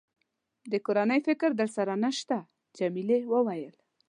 [0.71, 2.37] د کورنۍ فکر در سره نشته؟
[2.77, 3.75] جميلې وويل:.